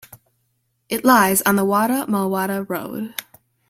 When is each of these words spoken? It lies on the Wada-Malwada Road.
It 0.89 1.05
lies 1.05 1.43
on 1.43 1.57
the 1.57 1.63
Wada-Malwada 1.63 2.63
Road. 2.67 3.13